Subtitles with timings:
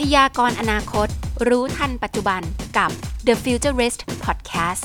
[0.00, 1.08] พยากรอนาคต
[1.48, 2.42] รู้ทันปัจจุบัน
[2.78, 2.90] กับ
[3.26, 4.82] The Futurist Podcast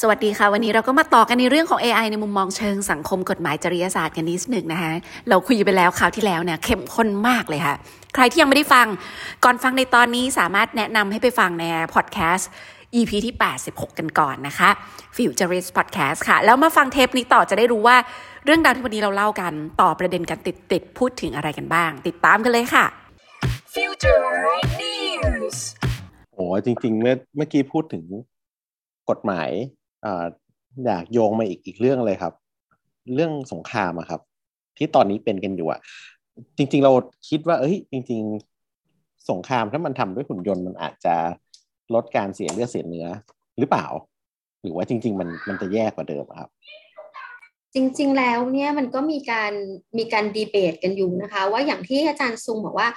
[0.00, 4.92] สวัสดีค่ะ วันนี้เราก็มาต่อกันในเรื่องของ AI ในมุมมองเชิงสังคมกฎหมายจริยศาสตร์กันนิดหนึ่งนะคะ
[5.28, 7.74] เราคุยไปแล้วคราวที่แล้วเนี่ยเข้มข้นมากเลยค่ะ
[8.14, 8.86] ใครที่ยังไม่ได้ฟัง
[9.44, 12.48] ก่อนฟังในตอนนี้สามารถแนะนำให้ไปฟังในพอดแคสต์
[12.96, 13.34] EP ที่
[13.66, 14.70] 86 กันก่อนนะคะ
[15.16, 17.96] Futurist Podcast ค่ะ แล้วมาฟังเทปนี้ต่อจะได้รู้ว่า
[18.44, 22.84] เรื่องราวที่วันนี้เราเล่ากันต่อประเด็นกันติดติดพูดถึงอะไรกันบ้าง ติดตามกันเลยค่ะ
[23.74, 24.26] Future
[24.80, 25.56] News
[26.34, 28.04] โอ้จริงๆ เมื่อเมื่อกี้พูดถึง
[29.10, 29.50] กฎหมาย
[30.04, 30.24] อ่า
[30.84, 32.32] อยากโยงมาอีกอีกเรื่องเลยครับ
[33.14, 34.20] เรื่องสงครามอะครับ
[34.76, 35.80] ที่ตอนนี้เป็นกันอยู่อะ
[36.56, 36.92] จริง ๆ เรา
[37.28, 38.20] คิดว่า เอ้ย จริง
[38.70, 41.14] ๆ สงครามถ้ามันทำด้วยหุ่นยนต์มันอาจจะ
[41.94, 43.06] ลดการเสียเลือดเสียเนื้อ
[43.58, 43.86] หรือเปล่า
[44.62, 46.48] หรือว่าจริง ๆ มันมันจะแย่กว่าเดิมครับ
[47.74, 49.52] จริง ๆ แล้วเนี่ยมันก็มีการ
[49.98, 52.88] มีการดีเบตกันอยู่นะคะ ว่าอย่างที่อาจารย์ซุงบอกว่า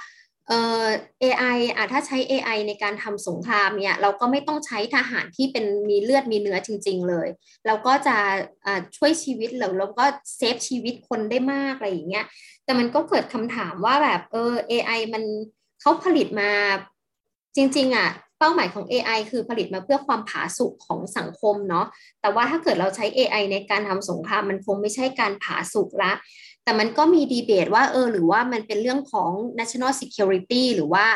[0.48, 0.84] เอ่อ
[1.22, 7.28] AI อะถ้าใช้ AI ในการทำสงครามเนี่ยเราก็ไม่ต้องใช้ทหารที่เป็นมีเลือดมีเนื้อจริง ๆ เลย
[7.66, 8.16] เราก็จะ
[8.66, 10.04] อ่าช่วยชีวิตเราแล้วก็
[10.36, 12.26] เซฟชีวิตคนได้มากอะไรอย่างเงี้ย
[12.64, 15.22] แต่มันก็เกิดคำถามว่าแบบเออ AI มัน
[15.80, 16.50] เขาผลิตมา
[17.56, 18.10] จริง ๆ อะ
[18.40, 21.86] เป้าหมายของ AI คือผลิตมาเพื่อความผาสุกของสังคมเนาะ
[22.20, 26.12] แต่ว่าถ้าเกิดเราใช้ AI ในการทำสงครามมันคงไม่ใช่การผาสุกละ
[26.64, 31.06] แต่มันก็มีดีเบตว่าเออหรือว่ามันเป็นเรื่องของ national security หรือว่า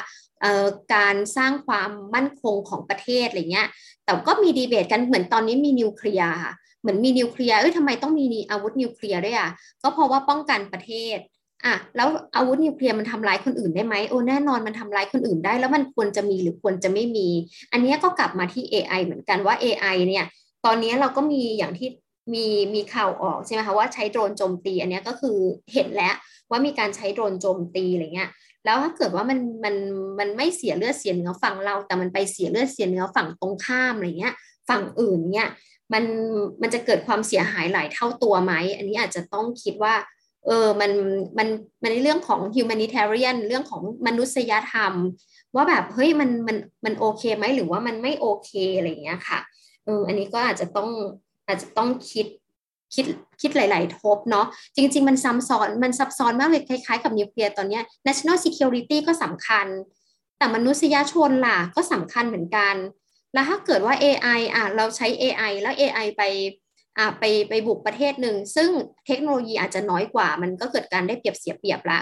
[0.95, 3.69] การสร้างความมั่นคงของประเทศอะไรเงี้ย
[4.05, 9.51] แต่ก็มีดีเบตกันเหมือนตอนนี้มีนิวเคลียร์ค่ะ เหมือนมีนิวเคลียร์ เอ้ยทำไมต้องมีอาวุธนิวเคลียร์ด้วยอะ
[9.83, 11.19] ก็เพราะว่าป้องกันประเทศ
[11.65, 17.29] อะแล้วอาวุธนิวเคลียร์มันทำร้ายคนอื่นได้ไหมโอ้แน่นอนมันทำร้ายคนอื่นได้ แล้วมันควรจะมีหรือควรจะไม่มี
[17.73, 20.25] อันนี้ก็กลับมาที่ AI เหมือนกันว่า AI เนี่ย
[20.65, 21.89] ตอนนี้เราก็มีอย่างที่
[22.35, 25.37] มีมีข่าวออกใช่ไหมคะว่าใช้โดรนโจมตี อันนี้ก็คือ
[25.73, 26.15] เห็นแล้ว
[26.51, 28.31] ว่ามีการใช้โดรนโจมตีอะไรเงี้ย
[28.65, 29.75] แล้วถ้าเกิดว่ามันมัน
[30.19, 34.35] มันไม่เสียเลือดเสียเนื้อฝั่งเรา แต่มันไปเสียเลือดเสียเนื้อฝั่งตรงข้ามอะไรเงี้ย
[34.69, 35.49] ฝั่งอื่นเนี่ย
[35.93, 36.05] มัน
[36.63, 39.95] มันจะเกิดความเสียหายหลายเท่าตัวไหม อันนี้อาจจะต้องคิดว่า
[40.47, 40.93] เออมัน
[41.39, 41.49] มัน
[41.83, 44.93] มันในเรื่องของ humanitarian เรื่องของมนุษยธรรม
[45.55, 49.39] ว่าแบบเฮ้ยมันมันมันโอเคไหมหรือว่ามันไม่โอเคอะไรอย่างเงี้ยค่ะ
[49.85, 50.89] เอออันนี้ก็อาจจะต้อง
[51.47, 52.27] อาจจะต้องคิด
[52.95, 53.07] คิด
[53.41, 54.47] คิดหลาย ๆ ทบเนาะ
[54.77, 59.67] จริง ๆ มันซ้ำซ้อนมันซับซ้อนมากเลยคล้าย ๆ กับนิวเคลียร์ตอนนี้ national security ก็สำคัญ
[60.39, 62.75] แต่มนุษยชนล่ะก็สำคัญเหมือนกัน
[63.35, 66.23] แล้วถ้าเกิดว่า AI อะเราใช้ AI แล้ว AI ไป
[67.19, 68.71] ไปไปบุกประเทศหนึ่งซึ่ง
[69.07, 72.01] เทคโนโลยีอาจจะน้อยกว่า มันก็เกิดการได้เปรียบเสียเปรียบละ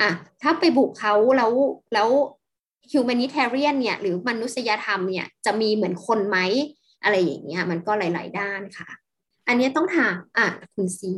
[0.00, 0.08] อะ
[0.42, 1.52] ถ้าไปบุกเขาแล้ว
[1.94, 2.08] แล้ว
[2.92, 6.38] humanitarian เนี่ยหรือมนุษยธรรมเนี่ยจะมีเหมือนคนไหม
[7.02, 8.88] อะไรอย่างเงี้ยมันก็หลาย ๆ ด้านค่ะ
[9.48, 11.12] อันนี้ต้องถามอะคุณซี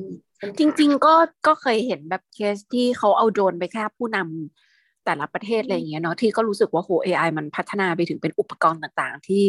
[0.58, 1.14] จริง ๆ ก็
[1.46, 9.44] ก็เคยเห็นแบบเคสที่เขาเอาโดรนไปแค่ผู้นำแต่ละประเทศอะไรอย่างเงี้ยเนาะที่ก็รู้สึกว่าโห AI มันพัฒนาไปถึงเป็นอุปกรณ์ต่างๆ ที่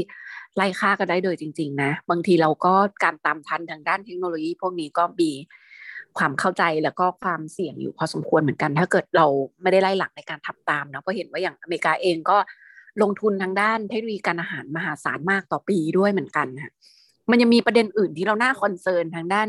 [0.58, 5.32] ไล่ฆ่ากันได้โดยจริง ๆ นะ บางทีเราก็การตามทันทางด้านเทคโนโลยี พวกนี้ก็มี
[6.18, 9.28] ความเข้าใจแล้วก็ความเสี่ยงอยู่พอสมควรเหมือนกัน ถ้าเกิดเรา
[9.62, 12.38] ไม่ได้ไล่หลังในการทำตามเนาะเพราะเห็นว่าอย่างอเมริกาเองก็
[13.02, 16.72] ลงทุนทางด้านเทคโนโลยีการอาหารมหาศาลมากต่อปีด้วยเหมือนกันค่ะ
[17.30, 19.48] มันยังมีประเด็นอื่นที่เราหน้าคอนเซิร์นทางด้าน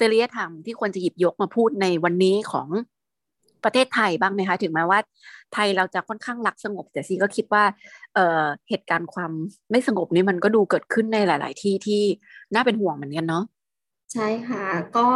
[0.00, 2.68] จริยธรรมที่ควรจะหยิบยกมาพูดในวันนี้ของ
[3.64, 4.98] ประเทศไทยบ้างไหมคะ ถึงแม้ว่า
[5.54, 7.64] ไทยเราจะค่อนข้างรักสงบ แต่ซีก็คิดว่า
[8.14, 9.32] เออเหตุการณ์ความ
[9.70, 12.02] ไม่สงบนี้มันก็ดูเกิดขึ้นในหลาย ๆ ที่ที่
[12.54, 13.44] น่าเป็นห่วงเหมือนกันเนาะ
[14.12, 15.08] ใช่ค่ะก็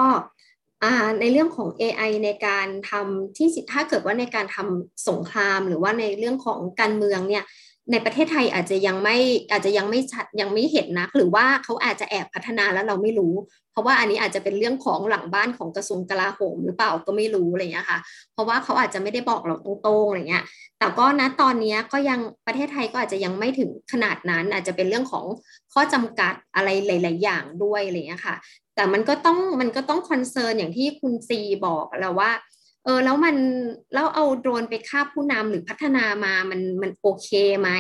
[1.21, 7.45] ในเรื่องของ AI ในการทำที่ถ้าเกิดว่าในการทำสงครามหรือว่าในเรื่องของการเมืองเนี่ย
[7.91, 9.17] ในประเทศไทยอาจจะยังไม่
[9.51, 13.35] อาจจะยังไม่ชัดยังไม่เห็นนะหรือว่าเขาอาจจะแอบพัฒนาแล้วเราไม่รู้
[13.73, 17.99] เพราะว่าอันนี้อาจจะเป็นเรื่องของหลังบ้านของกระทรวงกลาโหมหรือเปล่าก็ไม่รู้อะไรเงี้ยค่ะ
[18.33, 20.45] เพราะว่าเขาอาจจะไม่ได้บอกเราตรงๆอะไรเงี้ย
[20.79, 25.25] แต่ก็นะตอนนี้ก็ยังประเทศไทยก็อาจจะยังไม่ถึงขนาดนั้น อาจจะเป็นเรื่องของ
[25.73, 28.35] ข้อจำกัดอะไรหลาย ๆ อย่างด้วยอะไรเงี้ยค่ะ
[28.75, 32.31] แต่มันก็ต้องมันก็ต้องคอนเซิร์นอย่างที่คุณซีบอกแล้วว่า
[32.87, 33.37] เออแล้วมัน
[33.95, 37.29] แล้วเอาโดรนไปฆ่าผู้นำหรือพัฒนามามันมันโอเค
[37.61, 37.71] ไหม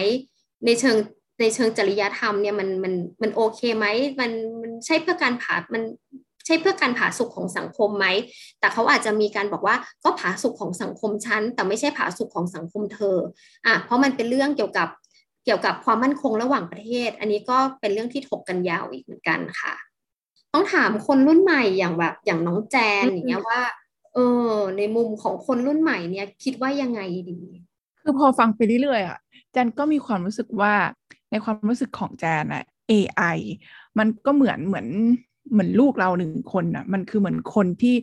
[0.64, 0.96] ในเชิง
[1.40, 3.86] ในเชิงจริยธรรมเนี่ยมันมันมันโอเคไหม
[4.20, 4.32] มัน
[4.62, 5.82] มันใช่เพื่อการผ่ามัน
[6.46, 8.06] ใช่เพื่อการผาสุกของสังคมไหม
[8.60, 13.16] แต่เขาอาจจะมีการบอกว่าก็ผาสุกของสังคมฉัน แต่ไม่ใช่ผาสุกของสังคมเธอ
[13.66, 14.88] อะเพราะมันเป็นเรื่องเกี่ยวกับ
[15.44, 19.74] เกี่ยวกับความมั่นคงระหว่างประเทศ อันนี้ก็เป็นเรื่องที่ถกกันยาวอีกเหมือนกันค่ะ
[20.52, 23.60] ต้องถามคนรุ่นใหม่อย่างแบบอย่างน้องแจนอย่างเงี้ยว่า
[24.16, 24.20] เอ
[24.52, 27.38] อ ในมุมของคนรุ่นใหม่เนี่ยคิดว่ายังไงดี
[28.02, 29.18] คือพอฟังไปเรื่อยๆอะ
[29.52, 30.74] แจนก็มีความรู้สึกว่า
[31.30, 33.38] ในความรู้สึกของแจนอะ AI
[33.98, 34.86] มันก็เหมือนเหมือน
[35.52, 37.96] เหมือนลูกเราหนึ่งคนอะมันคือเหมือนคนที่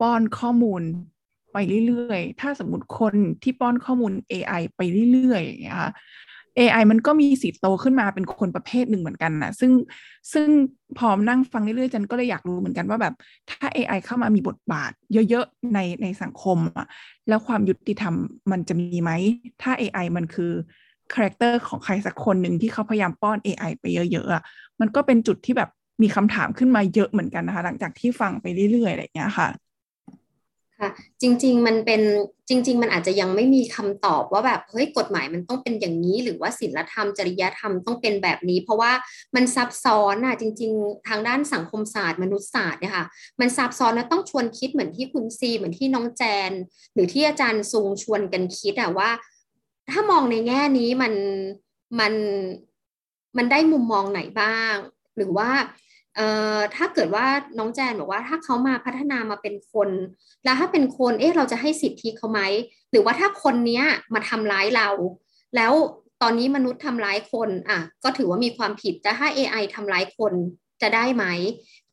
[0.00, 0.82] ป้อนข้อมูล
[1.52, 1.56] ไป
[1.86, 4.80] เรื่อยๆ ถ้าสมมติคนที่ป้อนข้อมูล AI ไป
[5.12, 5.92] เรื่อยๆอย่างเงี้ยค่ะ
[6.56, 9.72] AI มันก็มีสิทธิ์โตขึ้นมาเป็นคนประเภทหนึ่งเหมือนกันนะซึ่ง
[10.32, 10.48] ซึ่ง
[10.98, 13.14] พอมนั่งฟังเรื่อยๆจันก็เลยอยากรู้เหมือนกันว่าแบบ
[13.50, 14.92] ถ้า AI เข้ามามีบทบาท
[15.30, 16.86] เยอะๆในในสังคมอะ
[17.28, 18.14] แล้วความยุติธรรม
[18.50, 19.10] มันจะมีไหม
[19.62, 20.52] ถ้า AI มันคือ
[21.14, 24.42] character ของใครสักคนหนึ่งที่เขาพยายามป้อน AI ไปเยอะๆอะ
[24.80, 25.70] มันก็เป็นจุดที่แบบ
[26.02, 29.48] มีคำถามขึ้นมาเยอะเหมือนกันนะคะ หลังจากที่ฟังไปเรื่อยๆอะไรอย่างเงี้ยค่ะ
[30.80, 30.90] ค่ะ
[31.22, 32.02] จริง ๆ มันเป็น
[32.48, 38.92] จริง ๆ มันอาจจะยังไม่มีคำตอบว่าแบบเฮ้ยกฎหมายมันต้องเป็นอย่างนี้ หรือว่าศีลธรรมจริยธรรมต้องเป็นแบบนี้ เพราะว่า
[39.34, 43.06] มันซับซ้อนอะจริง ๆ ทางด้านสังคมศาสตร์มนุษยศาสตร์เนี่ยค่ะ
[43.40, 46.50] มันซับซ้อนแล้วต้องชวนคิดเหมือนที่คุณซีเหมือนที่น้องแจน
[46.94, 49.10] หรือที่อาจารย์ซุงชวนกันคิดอะว่า
[49.90, 51.14] ถ้ามองในแง่นี้มัน
[52.00, 52.12] มัน
[53.36, 54.74] มันได้มุมมองไหนบ้าง
[55.16, 55.50] หรือว่า
[56.76, 57.26] ถ้าเกิดว่า
[57.58, 59.90] น้องแจนบอกว่าถ้าเขามาพัฒนามาเป็นคน
[60.44, 62.40] แล้วถ้าเป็นคนเอ๊ะเราจะให้สิทธิเขาไหม
[62.90, 63.84] หรือว่าถ้าคนเนี้ย
[64.14, 64.88] มาทำร้ายเรา
[65.56, 65.72] แล้ว
[66.22, 70.32] ตอนนี้มนุษย์ทำร้ายคนอะก็ถือว่ามีความผิดแต่ถ้า AI ทำร้ายคน
[70.82, 71.24] จะได้ไหม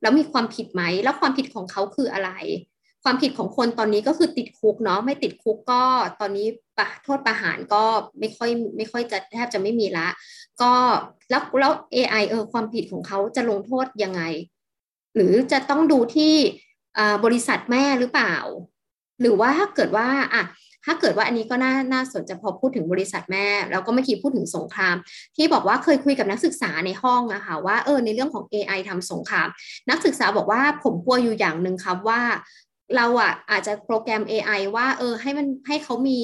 [0.01, 2.31] แล้วมีความผิดไหม แล้วความผิดของเขาคืออะไร
[3.03, 5.83] ความผิดของคนตอนนี้ก็คือติดคุกเนาะไม่ติดคุกก็
[6.19, 6.47] ตอนนี้
[6.77, 7.83] ปะโทษประหารก็
[8.19, 10.07] ไม่ค่อยไม่ค่อยจะแทบจะไม่มีละ
[10.61, 10.73] ก็
[11.29, 14.21] แล้วแล้ว AI เออความผิดของเขาจะลงโทษยังไง
[15.15, 16.33] หรือจะต้องดูที่
[17.25, 18.35] บริษัทแม่หรือเปล่า
[19.21, 20.43] หรือว่าถ้าเกิดว่าอะ
[20.85, 24.95] ถ้าเกิดว่าอันนี้ก็น่าน่าสนใจพอพูดถึงบริษัทแม่แล้วก็เมื่อกี้พูดถึงสงคราม
[25.35, 29.47] ที่บอกว่าเคยคุยกับนักศึกษาในห้องอะคะว่าเออในเรื่องของ AI ทำสงคราม
[29.89, 32.21] นักศึกษาบอกว่าผมกลัวอยู่อย่างหนึ่งครับว่า
[32.95, 36.19] เราอะอาจจะโปรแกรม AI ว่าเออให้มันให้เขามี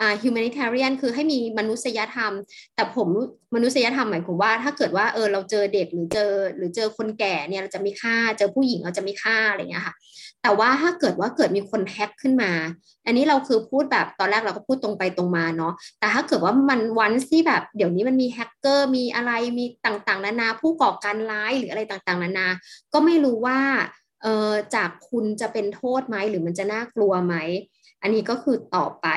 [0.00, 2.32] อ่า humanitarian คือให้มีมนุษยธรรม
[2.74, 3.08] แต่ผม
[3.54, 9.94] มนุษยธรรมหมายความว่า ถ้าเกิดว่าเออเราเจอเด็กหรือเจอหรือเจอคนแก่เนี่ยเราจะมีค่าเจอผู้หญิงเราจะมีค่าอะไรเงี้ยค่ะ
[10.42, 12.52] แต่ว่าถ้าเกิดว่าเกิดมีคนแฮ็กขึ้นมา
[13.06, 22.48] อันนี้เราคือพูดแบบตอนแรกเราก็พูดตรงไปตรงมาเนาะแต่ถ้าเกิดว่ามันวันที่แบบเดี๋ยวนี้มันมีแฮกเกอร์มีอะไรมีต่างๆนานาผู้ก่อการร้ายหรืออะไรต่างๆนานา
[22.92, 23.58] ก็ไม่รู้ว่า
[24.22, 27.34] เอ่อจากคุณจะเป็นโทษไหมหรือมันจะน่ากลัวไหม
[28.02, 29.08] อันนี้ก็คือต่อไป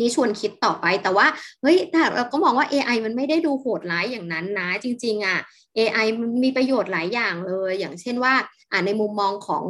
[0.00, 1.26] นี่ชวนคิดต่อไปแต่ว่า
[1.62, 5.38] เฮ้ยแต่เราก็มองว่า AI มันไม่ได้ดูโหดร้ายอย่างนั้นนะ จริง ๆ อะ
[5.78, 8.34] AI มันมีประโยชน์หลายอย่างเลย อย่างเช่นว่า
[8.70, 9.64] อ่าในมุมมองของ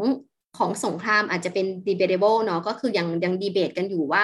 [0.58, 4.22] ของสงครามอาจจะเป็น debatable เนาะก็คือยังยังดีเบตกันอยู่ว่า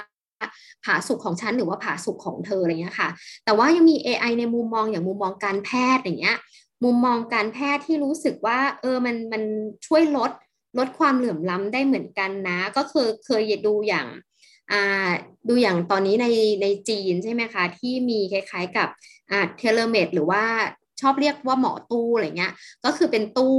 [0.85, 3.09] ผาสุขของฉันหรือว่าผาสุขของเธออะไรเงี้ยค่ะ
[3.45, 6.37] แต่ว่ายังมี AI ในมุมมองอย่างมุมมองการแพทย์อย่างเงี้ย
[6.85, 9.43] มุมมองการแพทย์ที่รู้สึกว่า เออมันมัน
[9.87, 10.31] ช่วยลด
[10.79, 14.07] ลดความเหลื่อมล้ำได้เหมือนกันนะ ก็คือเคยดูอย่าง
[14.73, 15.11] อ่า
[15.49, 16.27] ดูอย่างตอนนี้ใน
[16.63, 18.89] ในจีนใช่ไหมคะ ที่มีคล้าย ๆกับ
[19.31, 20.43] อ่าเทเลเมดหรือว่า
[21.01, 22.53] ชอบเรียกว่าหมอตู้อะไรเงี้ย
[22.85, 23.59] ก็คือเป็นตู้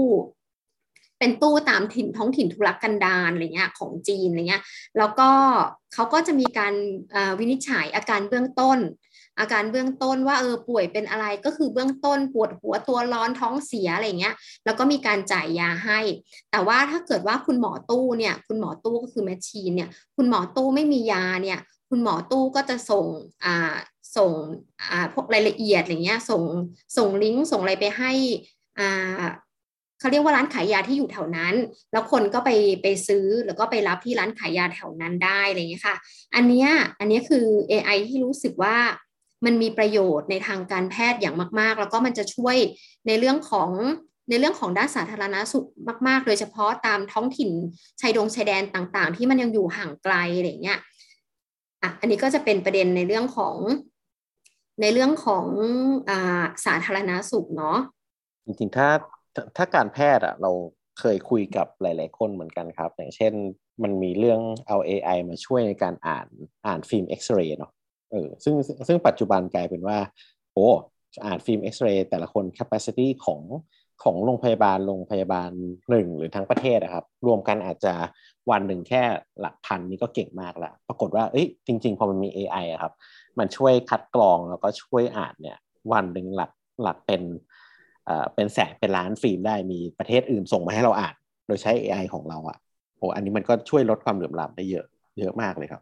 [1.19, 4.63] เป็นตู้ตามถิ่นท้องถิ่นทุรกันดารอะไรเงี้ยของจีนอะไรเงี้ย
[4.97, 5.29] แล้วก็
[5.93, 6.73] เขาก็จะมีการ
[7.39, 8.79] วินิจฉัยอาการเบื้องต้น
[9.39, 14.35] อาการเบื้องต้นว่าเออป่วยเป็นอะไรก็คือเบื้องต้นปวดหัวตัวร้อนท้องเสียอะไรเงี้ย
[14.65, 15.99] แล้วก็มีการจ่ายยาให้
[16.51, 23.05] แต่ว่าถ้าเกิดว่าคุณหมอตู้เนี่ยคุณหมอตู้ก็คือแมชชีนเนี่ยคุณหมอตู้ไม่มียาเนี่ยคุณหมอตู้ก็จะส่ง
[23.45, 23.75] อ่า
[24.17, 24.31] ส่ง
[24.91, 26.43] อ่าพวกรายละเอียดอะไรเงี้ยส่ง
[26.97, 28.11] ส่งลิงก์ส่งอะไรไปให้
[28.79, 29.23] อ่า
[29.99, 31.55] เขาเรียกว่าร้านขายยาที่อยู่แถวนั้น
[31.91, 32.49] แล้วคนก็ไป
[32.81, 35.95] ไปซื้อแล้วก็ไปรับที่ร้านขายยาแถวนั้นได้อะไรเงี้ยค่ะ
[36.35, 36.69] อันเนี้ย
[36.99, 38.77] อันนี้คือ AI ที่รู้สึกว่า
[39.45, 42.55] มันมีประโยชน์ในทางการแพทย์อย่างมาก ๆ แล้วก็มันจะช่วย
[43.07, 43.69] ในเรื่องของ
[44.29, 45.67] ในเรื่องของด้านสาธารณาสุข
[46.07, 47.49] มาก ๆ โดยเฉพาะตามท้องถิ่น
[48.01, 50.79] ชายดงชายแดนต่างๆ ที่มันยังอยู่ห่างไกลอะไรเงี้ย
[51.83, 53.55] อะอันนี้ก็จะเป็นประเด็นในเรื่องของ
[54.81, 55.45] ในเรื่องของ
[56.09, 57.77] อ่าสาธารณสุขเนาะ
[58.45, 58.89] จริงๆถ้า
[59.57, 60.51] ถ้าการแพทย์อะเรา
[60.99, 63.33] เคยคุยกับหลาย ๆ คนเหมือนกันครับ อย่างเช่น
[63.83, 66.27] มันมีเรื่องเอา AI มาช่วยในการอ่าน
[66.65, 67.71] อ่านฟิล์มเอ็กซเรย์เนาะ
[68.11, 68.55] เออซึ่ง
[68.87, 69.97] ซึ่งปัจจุบันกลายเป็นว่า
[70.53, 70.67] โอ้
[71.25, 73.41] อ่านฟิล์มเอ็กซเรย์แต่ละคน capacity ของ
[74.03, 75.49] ของโรงพยาบาลโรงพยาบาล
[75.89, 77.93] หนึ่งหรือทั้งประเทศนะครับ รวมกันอาจจะ
[78.51, 79.03] วันหนึ่งแค่
[79.39, 82.93] หลักพันนี่ก็เก่งมากแล้วปรากฏว่าเอ้ยจริง ๆ พอมันมี AI อะครับ
[83.39, 85.57] มันช่วยคัดกรองแล้วก็ช่วยอ่านเนี่ย
[85.93, 86.51] วันหนึ่งหลัก
[86.83, 87.21] หลักเป็น
[88.05, 91.15] เอ่อเป็นแสนเป็นล้านฟิล์มได้มีประเทศอื่นส่งมาให้เราอ่าน
[91.47, 92.57] โดยใช้ AI ของเราอะ
[92.97, 94.85] โอ้อันนี้มันก็ช่วยลดความเหลื่อมล้ำได้เยอะ
[95.19, 95.81] เยอะมากเลยครับ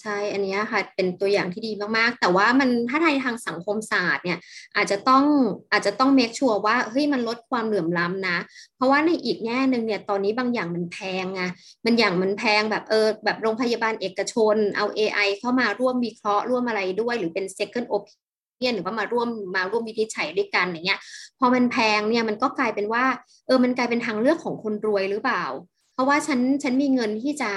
[0.00, 4.38] ใช่ อันนี้ค่ะ เป็นตัวอย่างที่ดีมากๆ แต่ว่ามันถ้าในทางสังคมศาสตร์เนี่ย
[4.76, 5.24] อาจจะต้อง
[5.72, 8.36] อาจจะต้องเมคชัวร์ว่าเฮ้ยมันลดความเหลื่อมล้ำนะ
[8.76, 11.42] เพราะว่าในอีกแง่หนึ่งเนี่ยตอนนี้บางอย่างมันแพงไง
[11.84, 21.00] มันอย่างมันแพงแบบเออแบบโรงพยาบาลเอกชน เอา AI เข้ามาร่วมวิเคราะห์ร่วมอะไรด้วย หรือเป็น second opinion หรือว่ามาร่วมมาร่วมวินิจฉัยด้วยกันอย่างเงี้ย
[21.38, 23.04] พอมันแพงเนี่ยมันก็กลายเป็นว่า
[23.46, 25.44] เออมันกลายเป็นทางเลือกของคนรวยหรือเปล่า
[25.92, 27.50] เพราะว่าฉันฉันมีเงินที่จะ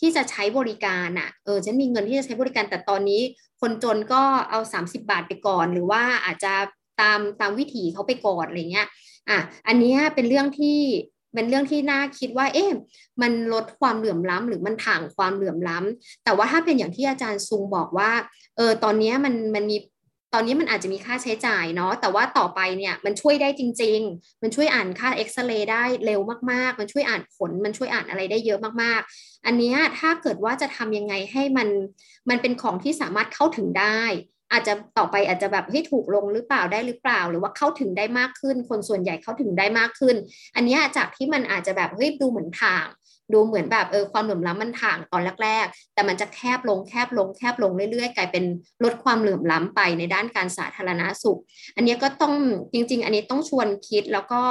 [0.00, 3.20] ที่จะใช้บริการอะ่ะเออฉันมีเงินที่จะใช้บริการ แต่ตอนนี้
[3.60, 6.52] คนจนก็เอา 30 บาทไปก่อน หรือว่าอาจจะ
[7.00, 8.86] ตามตามวิถีเขาไปก่อนอะไรเงี้ย
[9.28, 10.78] อะอันนี้เป็นเรื่องที่
[11.34, 12.70] เป็นเรื่องที่น่าคิดว่า เอ๊ะ
[13.22, 18.10] มันลดความเหลื่อมล้ำหรือมันถ่างความเหลื่อมล้ำแต่ว่าถ้าเป็นอย่างที่อาจารย์ซุงบอกว่า
[18.56, 19.76] เออตอนนี้มันมันมี
[20.34, 26.20] ตอนนี้มันอาจจะมีค่าใช้จ่ายเนาะแต่ว่าต่อไปเนี่ยมันช่วยได้จริง ๆ มันช่วยอ่านค่าเอ็กซเรย์ได้เร็ว
[26.50, 31.68] มากๆ มันช่วยอ่านผล มันช่วยอ่านอะไรได้เยอะมากๆ อันนี้ถ้าเกิดว่าจะทำยังไงให้มัน
[32.28, 34.00] มันเป็นของที่สามารถเข้าถึงได้
[34.52, 40.16] อาจจะต่อไปอาจจะแบบให้ถูกลงหรือเปล่าได้หรือเปล่า หรือว่าเข้าถึงได้มากขึ้น คนส่วนใหญ่เข้าถึงได้มากขึ้น
[40.56, 42.84] อันนี้จากที่มันอาจจะแบบเฮ้ยดูเหมือนทาง
[43.32, 48.44] ดูเหมือนแบบเออความเหลื่อมล้ำมันถ่างตอนแรกๆ แต่มันจะแคบลงแคบลงแคบลงเรื่อยๆ กลายเป็น
[48.84, 51.40] ลดความเหลื่อมล้ำไปในด้านการสาธารณาสุข
[51.76, 52.34] อันนี้ก็ต้อง
[52.72, 54.42] จริง ๆ อันนี้ต้องชวนคิดแล้วก็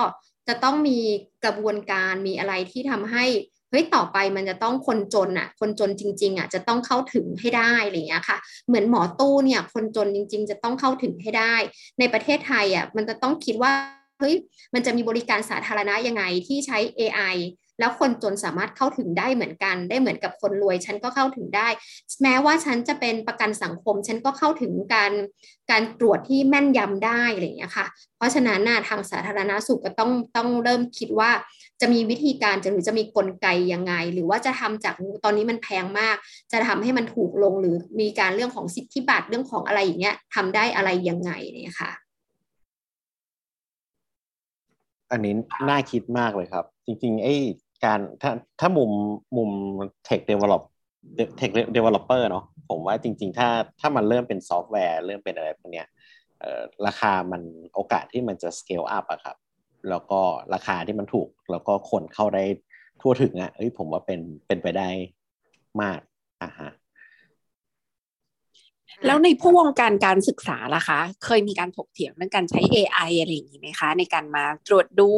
[0.48, 1.00] จะต้องมี
[1.46, 3.26] กระบวนการมีอะไรที่ทำให้
[3.72, 11.56] เฮ้ยต่อไปมันจะต้องคนจนอะ คนจนจริง ๆอะจะต้องเข้าถึงให้ได้อะไรเงี้ยค่ะ เหมือนหมอตู้เนี่ย คนจนจริง ๆ จะต้องเข้าถึงให้ได้
[12.00, 13.74] ในประเทศไทยอะมันจะต้องคิดว่า
[14.20, 14.36] เฮ้ย
[14.74, 17.38] มันจะมีบริการสาธารณะยังไงที่ใช้ AI
[17.80, 21.68] แล้วคนจนสามารถเข้าถึงได้เหมือนกัน ได้เหมือนกับคนรวย ฉันก็เข้าถึงได้
[22.24, 25.14] แม้ว่าฉันจะเป็นประกันสังคม ฉันก็เข้าถึงการ
[25.72, 31.32] การตรวจที่แม่นยำได้อะไรอย่างเงี้ยค่ะ เพราะฉะนั้นนะทางสาธารณาสุขก็ต้องต้องเริ่มคิดว่า
[31.82, 36.16] จะมีวิธีการจะหรือจะมีกลไกยังไง หรือว่าจะทำจากตอนนี้มันแพงมาก
[36.52, 41.32] จะทำให้มันถูกลงหรือมีการเรื่องของสิทธิบัตรเรื่องของอะไรอย่างเงี้ยทำได้อะไรยังไง
[41.64, 42.07] เนี่ยค่ะ
[45.12, 45.34] อันนี้
[45.70, 47.36] น่าคิดมากเลยครับ จริงๆไอ้
[47.86, 48.92] การถ้าถ้ามุม
[49.38, 49.50] มุม
[50.08, 50.62] tech develop
[51.40, 53.50] tech developer เนาะผมว่าจริง ๆ ถ้า
[53.80, 55.88] ถ้ามันเริ่มเป็นซอฟต์แวร์ เริ่มเป็นอะไรพวกเนี้ย
[56.88, 57.42] ราคามัน
[57.74, 59.38] โอกาสที่มันจะ scale up อะครับ
[59.90, 60.22] แล้วก็
[60.54, 62.44] ราคาที่มันถูก แล้วก็คนเข้าได้
[63.02, 64.90] ทั่วถึงอะเอ้ยผมว่าเป็นเป็นไปได้
[65.82, 66.00] มาก
[66.44, 66.70] อะฮะ
[69.06, 75.10] แล้วในผู้วงการการศึกษาล่ะคะ เคยมีการถกเถียงเรื่องการใช้ AI อะไรอย่างนี้ไหมคะ ในการมาตรวจดู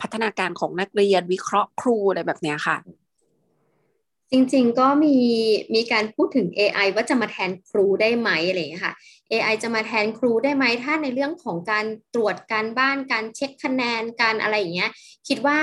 [0.00, 2.76] พัฒนาการของนักเรียนวิเคราะห์ครูอะไรแบบนี้ค่ะ
[4.30, 5.16] จริงๆก็มี
[5.74, 8.94] มีการพูดถึง AI ว่าจะมาแทนครูได้ไหมอะไรอย่างนี้ค่ะ
[9.30, 14.90] AI จะมาแทนครูได้ไหมถ้าในเรื่องของการตรวจการบ้านการเช็คคะแนนการอะไรอย่างเงี้ย
[15.28, 15.58] คิดว่า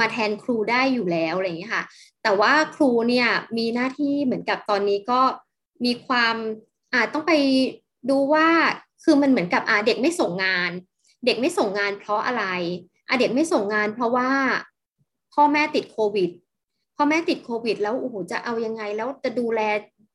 [0.00, 1.84] มาแทนครูได้อยู่แล้วอะไรอย่างนี้ค่ะ
[2.22, 5.20] แต่ว่าครูเนี่ยมีหน้าที่เหมือนกับตอนนี้ก็
[5.84, 6.36] มีความ
[6.94, 7.32] อาจต้องไป
[8.10, 8.48] ดูว่า
[9.04, 10.70] คือมันเหมือนกับอ่าเด็กไม่ส่งงาน
[11.26, 12.44] เด็กไม่ส่งงานเพราะอะไร
[13.08, 14.30] อ่าเด็กไม่ส่งงานเพราะว่า
[15.34, 16.30] พ่อแม่ติดโควิด
[16.96, 19.60] พ่อแม่ติดโควิด แล้วโอ้โหจะเอายังไง แล้วจะดูแล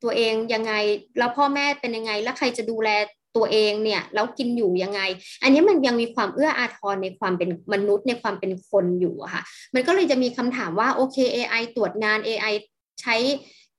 [0.04, 0.74] ตัวเองยังไง
[1.18, 2.90] แล้วพ่อแม่เป็นยังไง แล้วใครจะดูแล
[3.36, 5.02] ตัวเองเนี่ยแล้วกินอยู่ยังไง
[5.44, 9.42] อันนี้มันยังมีความเอื้ออาทรในความเป็นมนุษย์ในความเป็นคนอยู่ค่ะ
[9.74, 12.54] มันก็เลยจะมีคำถามว่าโอเค AI ตรวจงาน AI
[13.02, 13.16] ใช้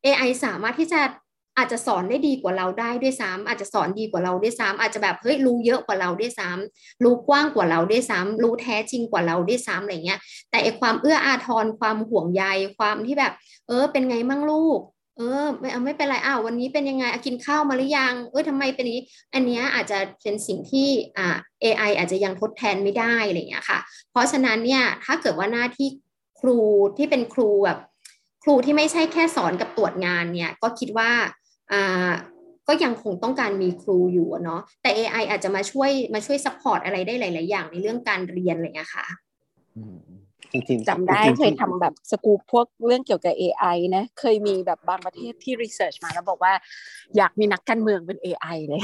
[0.04, 1.00] AI สามารถที่จะ
[1.56, 10.18] อาจจะสอนได้ดีกว่าเราได้ด้วยซ้ำอาจจะสอนดีกว่าเราด้วยซ้ำอาจจะแบบเฮ้ยรู้เยอะกว่าเราด้วยซ้ำรู้กว้างกว่าเราด้วยซ้ำรู้แท้จริงกว่าเราด้วยซ้ำอะไรเงี้ย
[10.50, 12.44] แต่ไอความเอื้ออาทรความห่วงใย
[12.78, 13.32] ความที่แบบ
[13.68, 14.80] เออ เป็นไงมั่งลูก
[15.16, 19.02] เออ ไม่ไม่เป็นไรอ้าววันนี้เป็นยังไงกินข้าวมาหรือยัง เออทำไมเป็นนี้
[19.34, 23.78] อันนี้อาจจะเป็นสิ่งที่อ่า AI อาจจะยังทดแทนไม่ได้อะไรเงี้ยค่ะ
[24.10, 25.88] เพราะฉะนั้นเนี่ยถ้าเกิดว่าหน้าที่
[26.40, 26.58] ครู
[26.96, 27.78] ที่เป็นครูแบบ
[28.42, 31.10] ครูที่ไม่ใช่แค่สอนกับตรวจงานเนี่ย ก็คิดว่า
[32.68, 39.06] ก็ยังคงต้องการมีครูอยู่เนาะแต่ AI อาจจะมาช่วยมาช่วย support อะไรได้หลาย ๆ อย่างในเรื่องการเรียนอะไรเงี้ค่ะ
[40.52, 46.52] จริงๆจำได้เคยทำแบบสกูปพวกเรื่องเกี่ยวกับ AI นะเคยมีแบบบางประเทศที่รีเสิร์ชมาแล้วบอกว่า
[47.16, 48.82] อยากมีนักการเมืองเป็น AI เลย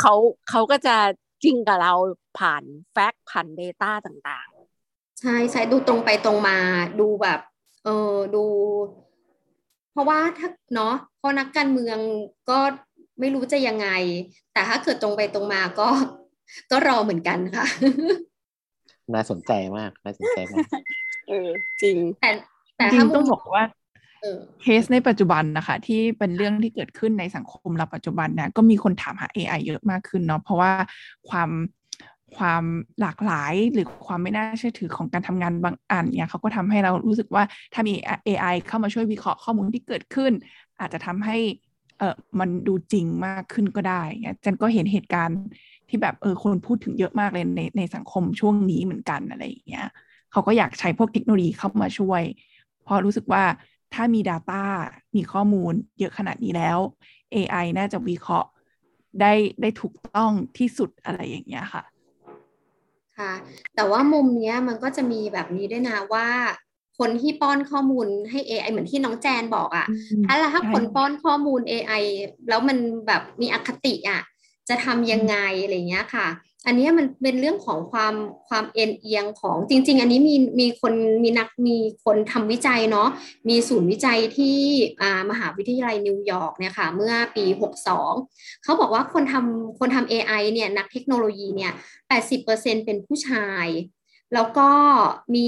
[0.00, 0.14] เขา
[0.50, 0.96] เขาก็จะ
[1.44, 1.94] จริงกับเรา
[2.38, 6.56] ผ่านแฟกต์ผ่าน Data ต่างๆ ใช่ใช่ดูตรงไปตรงมา
[7.00, 7.40] ดูแบบ
[7.84, 8.44] เออดู
[9.94, 11.98] เพราะว่าถ้าเนาะเพราะนักการเมือง
[12.50, 12.58] ก็
[13.20, 13.88] ไม่รู้จะยังไง
[14.52, 15.88] แต่ถ้าเกิดตรงไปตรงมาก็
[16.70, 17.66] ก็รอเหมือนกันค่ะ
[19.14, 20.68] น่าสนใจมากน่าสนใจมาก
[21.28, 21.48] เออ
[21.82, 22.30] จริง แต่
[22.76, 23.64] แต่จริงต้องบอกว่า
[24.62, 30.72] เคสในปัจจุบันนะคะ ที่เป็นเรื่องที่เกิดขึ้นในสังคมเราปัจจุบันเนี่ยก็มีคนถามหา AI เยอะมากขึ้นเนาะเพราะว่า
[31.28, 31.50] ความ
[32.36, 32.64] ความ
[33.00, 37.94] หลากหลายหรือความไม่น่าเชื่อถือของการทำงานบางอันเนี่ยเขาก็ทำให้เรารู้สึกว่าถ้ามี
[38.26, 40.32] AI เข้ามาช่วยวิเคราะห์ข้อมูลที่เกิดขึ้น
[40.80, 41.38] อาจจะทำให้
[41.98, 45.38] เออมันดูจริงมากขึ้นก็ได้เนี่ยจันก็เห็นเหตุการณ์
[45.88, 49.86] ที่แบบเออคนพูดถึงเยอะมากเลยในในสังคมช่วงนี้เหมือนกันอะไรอย่างเงี้ย
[50.32, 52.22] เขาก็อยากใช้พวกเทคโนโลยีเข้ามาช่วย
[52.84, 53.44] เพราะรู้สึกว่า
[53.94, 54.62] ถ้ามี Data
[55.16, 56.78] มีข้อมูลเยอะขนาดนี้แล้ว
[57.34, 58.48] AI น่าจะวิเคราะห์
[59.20, 61.82] ได้ได้ถูกต้องที่สุดอะไรอย่างเงี้ยค่ะ
[63.18, 63.32] ค่ะ
[63.74, 66.28] แต่ว่ามุมเนี้ยมันก็จะมีแบบนี้ด้วยนะว่า
[66.98, 72.02] คนที่ป้อนข้อมูลให้ AI เหมือนที่น้องแจนบอกอะ่ะอืมถ้าถ้าใช่คนป้อนข้อมูล AI
[72.48, 74.22] แล้วมันแบบมีอคติอะ่ะ
[74.68, 76.26] จะทำยังไงอะไรเงี้ยค่ะ
[76.66, 78.14] อันนี้มันเป็นเรื่องของความ
[78.48, 80.94] ความเอ็นเอียงของจริง ๆ อันนี้มีมีคน
[81.24, 83.08] มีนักมีคนทำวิจัยเนาะ
[83.48, 84.56] มีศูนย์วิจัยที่
[85.30, 87.44] มหาวิทยาลัยนิวยอร์กเนี่ยค่ะเมื่อปี
[88.04, 91.72] 62 เขาบอกว่าคนทำคนทำ AI เนี่ยนักเทคโนโลยีเนี่ย
[92.28, 93.66] 80%เป็นผู้ชาย
[94.34, 94.68] แล้วก็
[95.34, 95.46] มี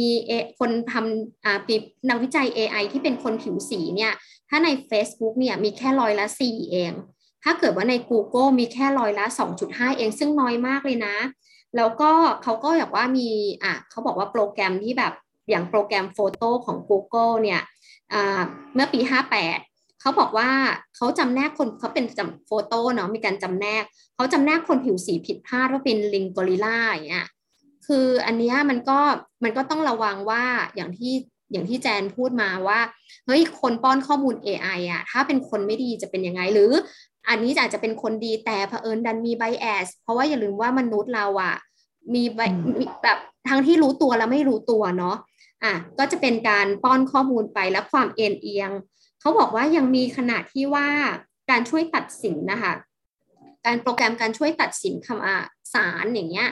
[0.58, 1.74] คนทำอ่าปี
[2.08, 4.12] นักวิจัย AI ที่เป็นคนผิวสีเนี่ย
[4.48, 6.92] ถ้าใน Facebook เนี่ยมีแค่ร้อยละ 4 เอง
[7.48, 9.26] ถ้าเกิดว่าใน Google มีแค่ร้อยละ
[9.62, 11.16] 2.5 เองซึ่งน้อยมากเลยนะ
[11.76, 12.10] แล้วก็
[12.42, 13.28] เขาก็แบบว่ามี
[13.64, 15.12] อะเขาบอกว่าโปรแกรมที่แบบ
[15.50, 17.60] อย่างโปรแกรมโฟโต้ของ Google เนี่ย
[18.74, 19.00] เมื่อปี
[19.50, 20.50] 58 เขาบอกว่า
[20.96, 23.84] เขาจำแนกคนเขาเป็นจำโฟโต้เนาะมีการจำแนก
[24.14, 27.26] เขาจำแนกคนผิวสีผิดพลาดว่าเป็นลิงกอริลล่าอย่างเงี้ย
[27.86, 28.98] คืออันนี้มันก็
[29.44, 30.42] มันก็ต้องระวังว่า
[30.76, 31.14] อย่างที่
[31.52, 32.80] อย่างที่แจนพูดมาว่า
[33.26, 36.72] เฮ้ยคนป้อนข้อมูล AI อะถ้าเป็นคนไม่ดีจะเป็นยังไง หรือ
[37.28, 41.54] อันนี้อาจจะเป็นคนดีแต่เผอิญดันมีไบแอสเพราะว่าอย่าลืมว่ามนุษย์เราอะ
[42.14, 43.18] มี bi- มีแบบ
[43.48, 45.16] ทั้งที่รู้ตัวและไม่รู้ตัวเนาะ
[45.64, 48.70] อะก็จะเป็นการป้อนข้อมูลไปและความเอ็นเอียง
[49.20, 50.88] เขาบอกว่ายังมีขนาดที่ว่า
[51.50, 52.72] การช่วยตัดสินนะคะ
[53.66, 55.36] การโปรแกรมการช่วยตัดสินคำอ่า
[55.74, 56.48] สารอย่างเงี้ย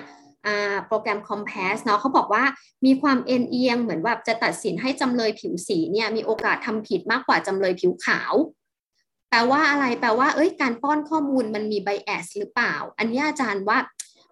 [0.47, 2.45] อ่าโปรแกรม Compass เนาะเขาบอกว่า
[2.85, 8.35] มีความเอ็นเอียงเหมือนแบบจะตัดสินให้จำเลยผิวสีเนี่ยมีโอกาสทำผิดมากกว่าจำเลยผิวขาว
[9.35, 13.79] แปลว่าอะไรแปลว่า เอ้ย การป้อนข้อมูลมันมีไบแอสหรือเปล่า อันนี้อาจารย์ว่า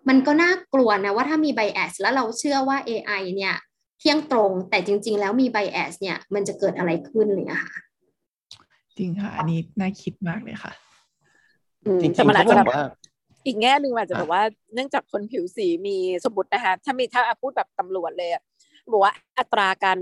[0.09, 3.55] มันก็น่ากลัวนะว่าถ้ามีไบแอสแล้วเราเชื่อว่า AI เนี่ย
[3.99, 7.83] เที่ยงตรงแต่จริง ๆ แล้วมีไบแอสเนี่ยมันจะเกิดอะไรขึ้นเลยอะค่ะ
[8.99, 10.73] จริงค่ะ อันนี้น่าคิดมากเลยค่ะ
[11.87, 12.83] อืมจริงแต่ๆมันอาจเขาจะบแบอกบว่า
[13.47, 14.43] อีกแง่หนึ่งอาจจะแบบว่า
[14.75, 18.43] เนื่องจากคนผิวสีมีสมมตินะคะถ้ามีถ้าพูดแบบตำรวจเลยอะ
[18.93, 19.99] บอกว่าอัตราการ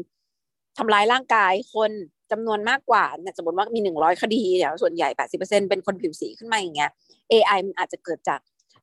[0.79, 1.91] ทำร้ายร่างกายคน
[2.31, 6.91] จำนวนมากกว่าเนี่ยสมมติว่ามีหนึ่งร้อยคดีเนี่ยส่วนใหญ่แปดสิบเปอร์เซ็นเป็นคนผิวสีขึ้นมาอย่างเงี้ย
[7.33, 8.41] AI มันอาจจะเกิดจาก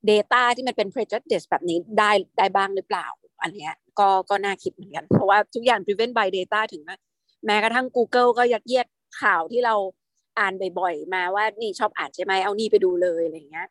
[0.09, 3.07] Data ที่มันเป็น prejudice แบบนี้ได้ได้บ้างหรือเปล่า
[3.43, 6.95] อันเนี้ยก็ก็น่าคิดเหมือนกัน เพราะว่าทุกอย่าง driven by data ถึงแม้
[7.45, 8.87] แม้กระทั่ง Google ก็ยัดเยียด
[9.21, 9.75] ข่าวที่เรา
[10.39, 13.67] อ่านบ่อยๆ มาว่านี่ชอบอ่านใช่ไหมเอานี่ไปดูเลยอะไรเงี้ย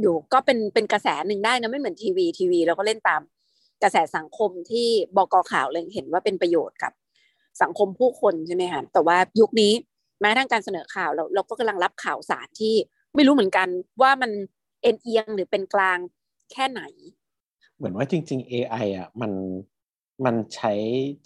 [0.00, 3.20] อยู่ก็เป็นเป็นกระแสหนึ่งได้นะไม่เหมือนทีวีทีวีเราก็เล่นตาม
[3.82, 6.92] กระแสสังคมที่บกข่าวเลยเห็นว่าเป็นประโยชน์กับ
[7.62, 9.72] สังคมผู้คนใช่ไหมคะแต่ว่ายุคนี้
[10.20, 12.74] แม้ทั้งการเสนอข่าวเราเราก็กำลังรับข่าวสารที่
[13.14, 13.68] ไม่รู้เหมือนกัน
[14.02, 14.30] ว่ามัน
[14.82, 15.98] เอ็นเอียงหรือเป็นกลาง
[16.52, 16.82] แค่ไหน
[17.76, 19.32] เหมือนว่าจริง ๆ AI อะมัน
[20.24, 20.72] มันใช้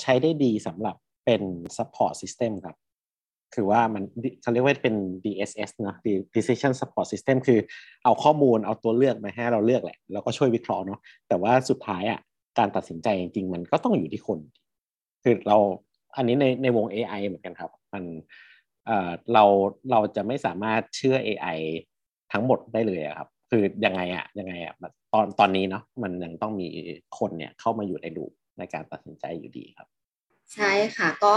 [0.01, 1.43] ใช้ได้ดีสำหรับเป็น
[1.77, 2.77] support system ครับ
[3.55, 4.03] คือว่ามัน
[4.43, 5.97] เขาเรียกว่าเป็น DSS นะ
[6.35, 7.59] Decision Support System คือ
[8.05, 12.21] เอาข้อมูลเอาตัวเลือกมาให้เราเลือกแหละ แล้วก็ช่วยวิเคราะห์เนาะแต่ว่าสุดท้ายอะ
[12.59, 14.39] การตัดสินใจจริงๆ มันก็ต้องอยู่ที่คน
[15.23, 15.59] คือเรา
[16.17, 18.05] อันนี้ในในวง AI เหมือนกันครับ มัน
[19.33, 19.45] เรา
[19.91, 21.59] เราจะไม่สามารถเชื่อ AI
[22.33, 24.75] ทั้งหมดได้เลยครับ คือยังไงอะยังไงอะ
[25.13, 26.69] ตอนตอนนี้เนาะมันยังต้องมี
[27.19, 28.25] คนเนี่ยเข้ามาอยู่ในดู
[28.59, 29.89] ในการตัดสินใจอยู่ดีครับ
[30.55, 31.37] ใช่ค่ะ ก็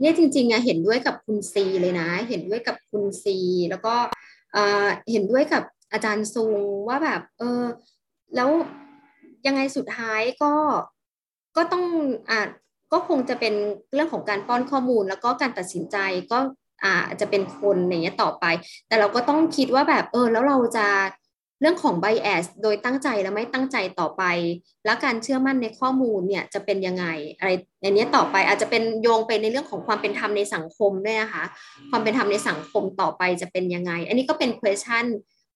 [0.00, 3.36] เนี่ยจริงๆอะเห็นด้วยกับคุณซีเลยนะ เห็นด้วยกับคุณซี
[3.70, 3.94] แล้วก็
[4.52, 6.52] เอ่อเห็นด้วยกับอาจารย์ซุง
[6.88, 7.62] ว่าแบบ เออ
[8.36, 8.50] แล้ว
[9.46, 10.52] ยังไงสุดท้ายก็
[11.56, 11.84] ก็ต้อง
[12.30, 12.40] อ่า
[12.92, 13.54] ก็คงจะเป็น
[13.94, 15.96] เรื่องของการป้อนข้อมูล แล้วก็การตัดสินใจ
[16.32, 16.38] ก็
[16.84, 18.44] อาจะเป็นคนอย่างเงี้ยต่อไป
[18.88, 20.86] แต่เราก็ต้องคิดว่าแบบเออแล้วเราจะ
[21.60, 24.22] เรื่องของ bias โดยตั้งใจและไม่ตั้งใจต่อไป
[24.84, 27.06] แล้วการเชื่อมั่นในข้อมูลเนี่ยจะเป็นยังไง
[27.38, 27.50] อะไร
[27.80, 31.44] ในนี้ต่อไปอาจจะเป็นโยงไปในเรื่องของความเป็นธรรมในสังคมด้วยนะคะ
[31.90, 35.04] ความเป็นธรรมในสังคมต่อไปจะเป็นยังไง อันนี้ก็เป็น question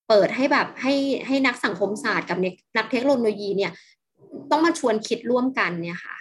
[0.08, 0.94] เปิดให้แบบให้
[1.26, 2.38] ให้นักสังคมศาสตร์กับ
[2.76, 3.72] นักเทคโนโลยีเนี่ย
[4.50, 6.16] ต้องมาชวนคิดร่วมกันเนี่ยค่ะ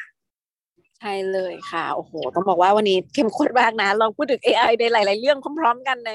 [1.06, 6.12] ใช่เลยค่ะโอ้โหต้องบอกว่าวันนี้เข้มข้นมากนะลองพูดถึง AI ในหลาย ๆ เรื่องพร้อม ๆ กันใน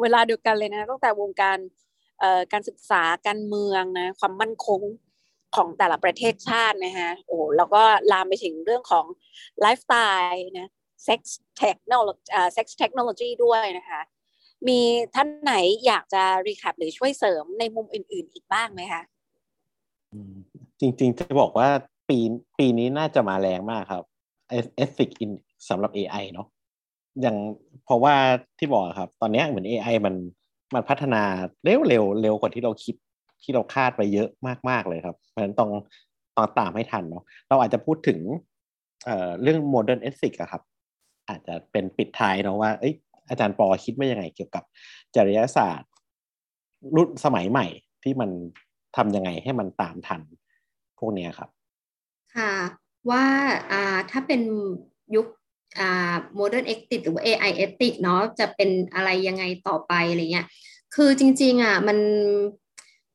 [0.00, 1.58] เวลาเดียวกันเลยนะตั้งแต่วงการ
[2.52, 4.80] การศึกษาการเมืองนะความมั่นคง
[5.56, 9.06] ของแต่ละประเทศชาตินะฮะโอ้แล้วก็ลามไปถึงเรื่องของ
[9.60, 9.94] ไลฟ์สไต
[10.30, 10.70] ล์นะ
[11.06, 11.20] sex
[11.62, 14.00] technology อ่า sex technology ด้วยนะคะ
[14.68, 14.80] มี
[15.14, 15.54] ท่านไหน
[15.86, 19.02] อยากจะ recap หรือช่วยเสริมในมุมอื่น ๆ อีกบ้างไหมคะ
[20.80, 21.68] จริง ๆ จะบอกว่า
[22.08, 22.18] ปี
[22.58, 24.04] ปีนี้น่าจะมาแรงมากครับ
[24.84, 25.32] ethic in
[25.68, 26.48] สำหรับ AI เนาะ
[27.22, 27.36] อย่าง
[27.84, 28.14] เพราะว่า
[28.58, 30.14] ที่บอกครับ ตอนนี้เหมือน AI มัน
[30.74, 31.22] มันพัฒนา
[31.64, 32.94] เร็วเร็วเร็วกว่าที่เราคิด
[33.42, 34.28] ที่เราคาดไปเยอะ
[34.68, 35.70] มาก ๆ เลยครับ เพราะฉะนั้นต้อง
[36.36, 38.18] ต้องตามให้ทันเนาะเราอาจจะพูดถึง
[39.04, 40.62] เอ่อเรื่อง modern ethics อะครับ
[41.28, 42.94] อาจจะเป็นปิดท้ายเนาะว่าเอ้ย
[43.28, 44.64] อาจารย์ปอคิดว่ายังไงเกี่ยวกับ
[45.14, 45.90] จริยศาสตร์
[46.96, 47.66] รุ่นสมัยใหม่
[48.02, 48.30] ที่มัน
[48.96, 50.20] ทำยังไงให้มันตามทัน
[50.98, 51.50] พวกนี้ครับ
[52.36, 52.52] ค่ะ
[53.10, 53.24] ว่า
[54.10, 54.42] ถ้าเป็น
[55.16, 55.26] ยุค
[55.80, 60.46] อ่า modern ethic หรือว่า AI ethic เนาะจะเป็นอะไรยังไงต่อไปอะไรเงี้ย
[60.94, 61.98] คือจริง ๆอะมัน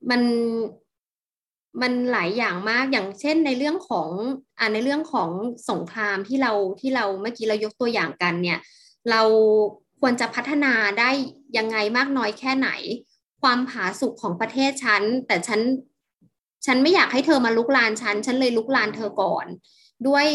[0.09, 0.21] มัน
[1.81, 4.09] มันหลายอย่างมากอย่างเช่นในเรื่องของ
[4.59, 5.29] อ่าในเรื่องของ
[5.69, 8.59] สงครามที่เราที่เราเมื่อกี้เรายกตัวอย่างกันเนี่ย
[9.09, 9.21] เรา
[9.99, 11.09] ควรจะพัฒนาได้
[11.57, 12.69] ยังไงมากน้อยแค่ไหน
[13.41, 15.61] ความผาสุกของประเทศฉันแต่ฉัน
[16.65, 19.45] ฉันไม่อยากให้เธอมาลุกลานฉัน ฉันเลยลุกลานเธอก่อน
[20.07, 20.27] ด้วย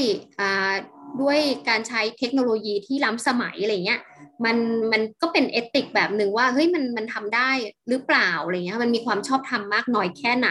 [1.22, 4.00] ด้วยการใช้เทคโนโลยีที่ล้ำสมัยอะไรเงี้ย
[4.44, 4.56] มัน
[4.92, 7.50] มันก็เป็นเอติกแบบหนึ่งว่าเฮ้ยมันมันทำได้
[7.88, 10.50] หรือเปล่าอะไรเงี้ยมันมีความชอบทำมมากน้อยแค่ไหน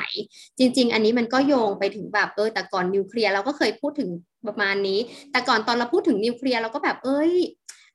[0.57, 4.09] จริง ๆ อันนี้มันก็โยงไปถึงแบบเออแต่ก่อนนิวเคลียร์เราก็เคยพูดถึง
[4.47, 4.99] ประมาณนี้
[5.31, 7.31] แต่ก่อนตอนเราพูดถึงนิวเคลียร์เราก็แบบเอ้ย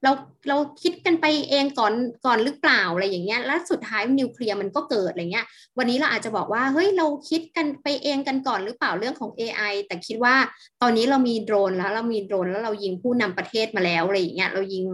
[0.03, 0.13] เรา
[0.49, 1.95] เราคิดกันไปเองก่อน
[2.27, 5.47] ก่อนหรือเปล่าอะไรอย่างเงี้ยแล้วสุดท้ายนิวเคลียร์มันก็เกิดอะไรเงี้ย
[5.79, 10.35] วันนี้เราอาจจะบอกว่าเฮ้ยเราคิดกันไปเองกันก่อนหรือเปล่าเรื่องของ AI แต่คิดว่า
[10.83, 14.85] ตอนนี้เรามีโดรนแล้วเรามีโดรนแล้วเรายิงผู้นำประเทศมาแล้วอะไรอย่างเงี้ยเรายิง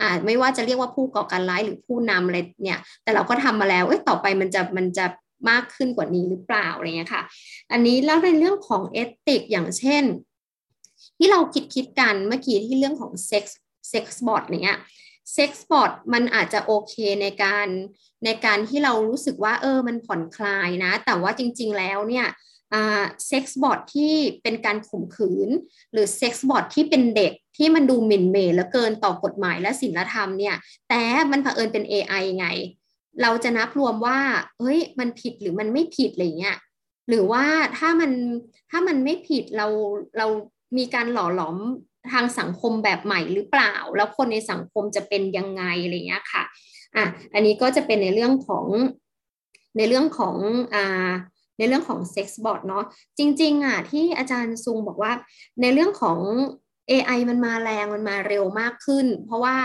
[0.00, 5.06] อ่าไม่ว่าจะเรียกว่าผู้ก่อการร้ายหรือผู้นำอะไรเนี่ย แต่เราก็ทำมาแล้วเอ้ยต่อไปมันจะมันจะ
[5.50, 7.22] มากขึ้นกว่านี้หรือเปล่าอะไรเงี้ยค่ะ
[7.72, 10.04] อันนี้แล้วในเรื่องของเอติกอย่างเช่น
[11.18, 14.78] ที่เราคิดคิดกันเมื่อกี้ที่เรื่องของ sex sex bot เนี้ย
[15.34, 17.68] sex bot มันอาจจะโอเคในการ
[18.24, 22.26] ในการที่เรารู้สึกว่าเออมันผ่อนคลายนะ แต่ว่าจริง ๆ แล้วเนี่ย
[23.28, 25.48] sex bot ที่เป็นการข่มขืน
[25.92, 30.56] หรือ sex bot ที่เป็นเด็กที่มันดูหมิ่นเหม่และเกินต่อกฎหมายและศีลธรรมเนี่ย
[30.88, 32.46] แต่มันเผอิญเป็น AI ไง
[33.22, 34.18] เราจะนับรวมว่า
[34.58, 36.56] เฮ้ยมันผิดหรือมันไม่ผิดอะไรเงี้ย
[37.08, 37.44] หรือว่า
[37.78, 38.12] ถ้ามัน
[38.70, 39.66] ถ้ามันไม่ผิดเรา
[40.18, 40.26] เรา
[40.76, 41.56] มีการหล่อหลอม
[42.12, 46.42] ทางสังคมแบบใหม่หรือเปล่า แล้วคนในสังคมจะเป็นยังไงอะไรเงี้ยค่ะ
[46.96, 48.66] อะอันนี้ก็จะเป็นในเรื่องของ
[49.76, 50.36] ในเรื่องของ
[50.74, 51.10] อ่า
[51.58, 52.84] ในเรื่องของเซ็กซ์บอทเนาะ
[53.18, 55.12] จริงๆอะที่อาจารย์ซุงบอกว่า
[55.60, 56.18] ในเรื่องของ
[56.90, 59.56] AI มันมาแรงมันมาเร็วมากขึ้น เพราะว่า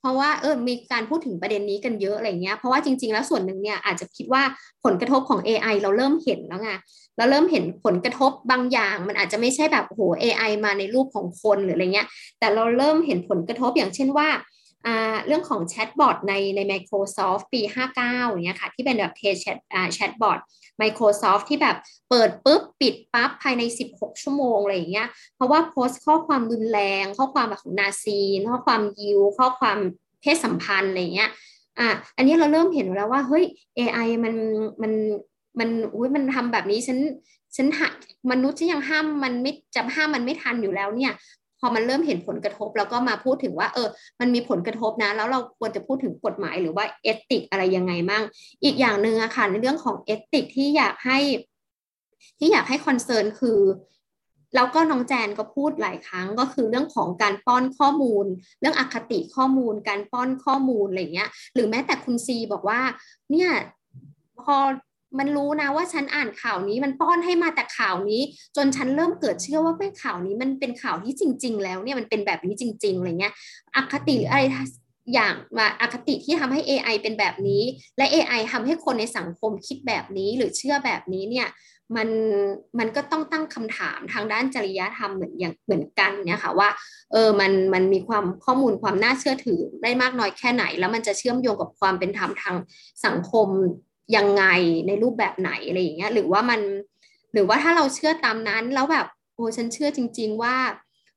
[0.00, 4.42] เพราะว่าเออมีการพูดถึงประเด็นนี้กันเยอะอะไรเงี้ยเพราะว่าจริง ๆ แล้วส่วนหนึ่งเนี่ยอาจจะคิดว่า
[4.84, 6.70] ผลกระทบของ AI เราเริ่มเห็นแล้วไง
[7.16, 12.08] เราเริ่มเห็นผลกระทบบางอย่าง มันอาจจะไม่ใช่แบบโอ้โห AI มาในรูปของคนหรืออะไรเงี้ย
[12.38, 14.28] แต่เราเริ่มเห็นผลกระทบอย่างเช่นว่า
[15.26, 19.34] เรื่องของ chatbot ในใน Microsoft ปี 59อย่างเงี้ยค่ะที่เป็นแบบ test
[19.94, 20.38] chatbot
[20.82, 21.76] Microsoft ที่แบบ
[22.10, 23.62] เปิดปุ๊บปิดปั๊บภายใน
[23.94, 29.78] 16 ชั่วโมงอะไรอย่างเงี้ย เพราะว่าโพสต์ข้อความรุนแรง ข้อความแบบของนาซีข้อความยิว ข้อความ
[30.20, 31.30] เพศสัมพันธ์อะไรเงี้ย
[31.78, 33.44] อะ อันนี้เราเริ่มเห็นแล้วว่าเฮ้ย
[33.78, 34.34] AI มัน
[34.82, 34.92] มัน
[35.58, 36.98] มันอุ้ยมันทำแบบนี้ฉัน
[37.56, 41.12] ฉันมนุษย์ที่ยังห้ามมันไม่จะห้ามมันไม่ทันอยู่แล้วเนี่ย
[41.60, 43.88] พอมันเริ่มเห็นผลกระทบแล้วก็มาพูดถึงว่า เออ
[44.20, 48.24] มันมีผลกระทบนะ แล้วเราควรจะพูดถึงกฎหมายหรือว่า ethic อะไรยังไงมั่ง
[48.64, 51.18] อีกอย่างหนึ่งอะค่ะในเรื่องของ ethic ที่อยากให้
[52.38, 53.60] ที่อยากให้ concern คือ
[54.54, 58.26] แล้วก็น้องแจนก็พูดหลายครั้งก็คือเรื่องของการป้อนข้อมูล
[58.60, 62.80] เรื่องอคติข้อมูล การป้อนข้อมูลอะไรเงี้ย หรือแม้แต่คุณซีบอกว่า
[63.30, 63.50] เนี่ย
[64.42, 64.56] พอ
[65.18, 68.22] มันรู้นะว่าฉันอ่านข่าวนี้มันป้อนให้มาแต่ข่าวนี้
[68.56, 73.34] จนฉันเริ่มเกิดเชื่อว่าเป็นข่าวนี้มันเป็นข่าวที่จริง ๆ แล้วเนี่ยมันเป็นแบบนี้จริง ๆอะไรเงี้ย
[73.76, 74.42] อคติหรืออะไร
[75.14, 77.62] อย่างมาอคติที่ทำให้ AI เป็นแบบนี้
[77.98, 81.48] และ AI ทำให้คนในสังคมคิดแบบนี้หรือเชื่อแบบนี้เนี่ย
[81.96, 82.08] มัน
[82.78, 86.68] มันก็ต้องตั้งคำถามทางด้านจริยธรรมเหมือนอย่างเหมือนกันเนี่ยค่ะว่า
[87.12, 92.56] เออมันมันมีความข้อมูลความน่าเชื่อถือได้มากน้อยแค่ไหน แล้วมันจะเชื่อมโยงกับความเป็นธรรมทาง
[93.04, 93.48] สังคม
[94.16, 94.44] ยังไง
[94.86, 96.60] ในรูปแบบไหนอะไรอย่างเงี้ยหรือว่ามัน
[97.32, 100.56] หรือว่าถ้าเราเชื่อตามนั้นแล้วแบบโอ้ฉันเชื่อจริง ๆ ว่า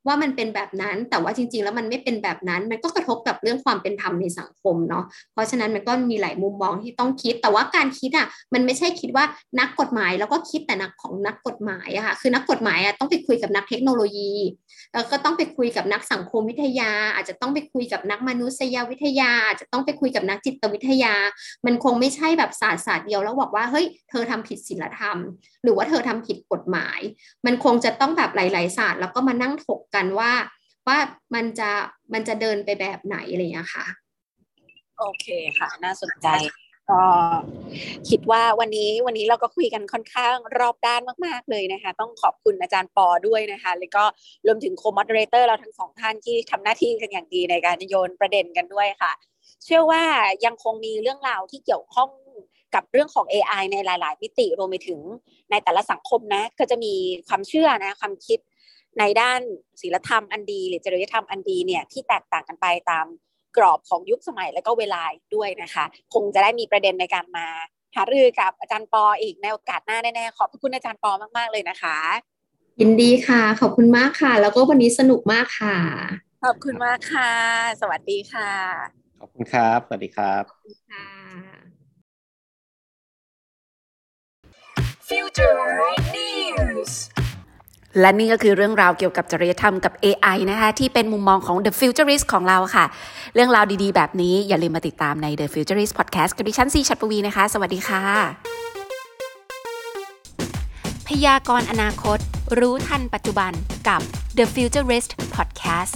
[0.08, 9.26] ว่ามันเป็นแบบนั้นแต่ว่าจริง ๆ แล้วมันไม่เป็นแบบนั้น มันก็กระทบกับเรื่องความเป็นธรรมในสังคมเนาะเพราะฉะนั้นมันก็มีหลายมุมมองที่ต้องคิด แต่ว่าการคิดอะมันไม่ใช่คิดว่า
[9.60, 14.32] นักกฎหมายแล้วก็คิดแต่นักของนักกฎหมายอะค่ะคือนักกฎหมายอะต้องไปคุยกับนักเทคโนโลยี
[14.94, 21.14] แล้วก็ต้องไปคุยกับนักสังคมวิทยา อาจจะต้องไปคุยกับนักมนุษยวิทยา อาจจะต้องไปคุยกับนักจิตวิทยา
[21.66, 25.18] มันคงไม่ใช่แบบศาสตร์ศาสตร์เดียวแล้วบอกว่าเฮ้ยเธอทำผิดศีลธรรม
[25.64, 27.00] หรือว่าเธอทำผิดกฎหมาย
[27.46, 30.32] มันคงจะต้องแบบหลาย ๆ ศาสตร์แล้วก็มานั่งถกกันว่า
[30.88, 30.98] ว่า
[31.36, 31.70] มันจะ
[32.14, 33.86] มันจะเดินไปแบบไหนอะไรอย่างนี้ค่ะ
[35.00, 35.28] โอเค
[35.60, 36.28] ค่ะ น่าสนใจ
[36.92, 37.04] ก็
[38.10, 44.04] คิดว่าวันนี้วันนี้เราก็คุยกันค่อนข้างรอบด้านมาก ๆ เลยนะคะ ต้องขอบคุณอาจารย์ปอด้วยนะคะ แล้วก็
[44.46, 49.12] รวมถึงโคมอดเรเตอร์เราทั้งสองท่านที่ทำหน้าที่กันอย่างดีในการโยนประเด็นกันด้วยค่ะ
[49.64, 50.04] เชื่อว่า
[50.46, 52.10] ยังคงมีเรื่องราวที่เกี่ยวข้อง
[52.76, 55.00] กับเรื่องของ AI ในหลาย ๆ มิติรวมไปถึง
[55.52, 56.94] ในแต่ละสังคมนะ ก็จะมี
[57.28, 58.40] ความเชื่อนะความคิด
[59.00, 59.42] ในด้าน
[59.82, 63.06] ศีลธรรมอันดี หรือจริยธรรมอันดีเนี่ยที่แตกต่างกันไปตาม
[63.58, 65.02] กรอบของยุคสมัยและก็เวลา
[65.36, 67.48] ด้วยนะคะ คงจะได้มีประเด็นในการมา
[67.96, 71.98] หารือกับอาจารย์ปออีกในโอกาสหน้าแน่ๆขอบคุณอาจารย์ปอมากๆเลยนะคะ
[72.82, 75.78] ยินดีค่ะ ขอบคุณมากค่ะ แล้วก็วันนี้สนุกมากค่ะ
[76.44, 77.32] ขอบคุณมากค่ะ
[77.82, 78.52] สวัสดีค่ะ
[79.20, 80.44] ขอบคุณครับ สวัสดีครับ
[80.92, 81.08] ค่ะ
[85.08, 85.58] Future
[86.16, 86.94] News
[88.00, 92.86] และนี่ก็คือเรื่องราวเกี่ยวกับจริยธรรมกับ AI นะคะที่เป็นมุมมองของ The Futurist ของเราค่ะ
[93.36, 98.04] เรื่องราวดีๆ แบบนี้อย่าลืมมาติดตามใน The Futurist Podcast กับดิฉันซีชัดปวีนะคะ สวัสดีค่ะ
[101.08, 102.20] พยากรณ์อนาคต
[102.60, 103.52] รู้ทันปัจจุบัน
[103.88, 104.02] กับ
[104.38, 105.96] The Futurist Podcast